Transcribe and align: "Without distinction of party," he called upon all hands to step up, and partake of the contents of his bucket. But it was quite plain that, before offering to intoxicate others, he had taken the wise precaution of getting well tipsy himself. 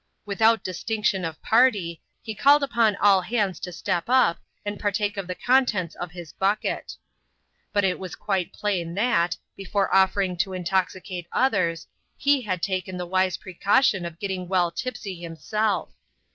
"Without 0.25 0.63
distinction 0.63 1.23
of 1.23 1.39
party," 1.43 2.01
he 2.23 2.33
called 2.33 2.63
upon 2.63 2.95
all 2.95 3.21
hands 3.21 3.59
to 3.59 3.71
step 3.71 4.05
up, 4.07 4.39
and 4.65 4.79
partake 4.79 5.15
of 5.15 5.27
the 5.27 5.35
contents 5.35 5.93
of 5.93 6.09
his 6.09 6.33
bucket. 6.33 6.95
But 7.71 7.83
it 7.83 7.99
was 7.99 8.15
quite 8.15 8.51
plain 8.51 8.95
that, 8.95 9.37
before 9.55 9.93
offering 9.93 10.37
to 10.37 10.53
intoxicate 10.53 11.27
others, 11.31 11.85
he 12.17 12.41
had 12.41 12.63
taken 12.63 12.97
the 12.97 13.05
wise 13.05 13.37
precaution 13.37 14.03
of 14.03 14.17
getting 14.17 14.47
well 14.47 14.71
tipsy 14.71 15.21
himself. 15.21 15.93